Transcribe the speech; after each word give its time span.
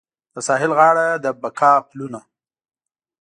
د 0.33 0.35
ساحل 0.47 0.71
غاړه 0.77 1.07
د 1.23 1.25
بقا 1.41 1.73
پلونه 1.89 2.21